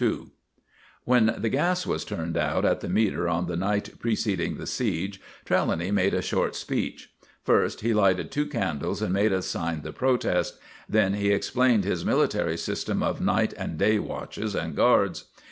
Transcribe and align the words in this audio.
II 0.00 0.28
When 1.04 1.34
the 1.36 1.50
gas 1.50 1.86
was 1.86 2.06
turned 2.06 2.38
out 2.38 2.64
at 2.64 2.80
the 2.80 2.88
meter 2.88 3.28
on 3.28 3.48
the 3.48 3.54
night 3.58 3.98
preceding 3.98 4.56
the 4.56 4.66
siege, 4.66 5.20
Trelawny 5.44 5.90
made 5.90 6.14
a 6.14 6.22
short 6.22 6.56
speech. 6.56 7.12
First 7.42 7.82
he 7.82 7.92
lighted 7.92 8.30
two 8.30 8.46
candles 8.46 9.02
and 9.02 9.12
made 9.12 9.30
us 9.34 9.44
sign 9.46 9.82
the 9.82 9.92
protest; 9.92 10.56
then 10.88 11.12
he 11.12 11.32
explained 11.32 11.84
his 11.84 12.02
military 12.02 12.56
system 12.56 13.02
of 13.02 13.20
night 13.20 13.52
and 13.58 13.76
day 13.76 13.98
watches 13.98 14.54
and 14.54 14.74
guards. 14.74 15.24